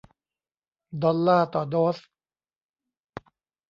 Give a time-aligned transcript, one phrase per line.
[1.03, 1.97] ดอลลาร์ต่อโดส